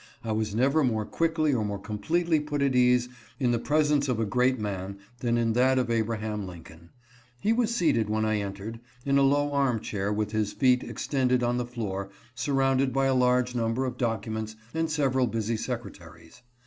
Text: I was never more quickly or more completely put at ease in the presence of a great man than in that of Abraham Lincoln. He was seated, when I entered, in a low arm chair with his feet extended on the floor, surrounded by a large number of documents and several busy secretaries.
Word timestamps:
I 0.23 0.31
was 0.31 0.55
never 0.55 0.83
more 0.83 1.05
quickly 1.05 1.53
or 1.53 1.63
more 1.63 1.77
completely 1.77 2.39
put 2.39 2.63
at 2.63 2.75
ease 2.75 3.07
in 3.39 3.51
the 3.51 3.59
presence 3.59 4.07
of 4.09 4.19
a 4.19 4.25
great 4.25 4.57
man 4.59 4.97
than 5.19 5.37
in 5.37 5.53
that 5.53 5.77
of 5.77 5.91
Abraham 5.91 6.47
Lincoln. 6.47 6.89
He 7.39 7.53
was 7.53 7.75
seated, 7.75 8.09
when 8.09 8.25
I 8.25 8.39
entered, 8.39 8.79
in 9.05 9.19
a 9.19 9.21
low 9.21 9.51
arm 9.51 9.79
chair 9.79 10.11
with 10.11 10.31
his 10.31 10.53
feet 10.53 10.83
extended 10.83 11.43
on 11.43 11.57
the 11.59 11.67
floor, 11.67 12.09
surrounded 12.33 12.91
by 12.91 13.05
a 13.05 13.13
large 13.13 13.53
number 13.53 13.85
of 13.85 13.95
documents 13.99 14.55
and 14.73 14.89
several 14.89 15.27
busy 15.27 15.55
secretaries. 15.55 16.41